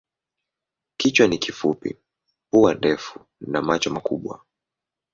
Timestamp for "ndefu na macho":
2.73-3.89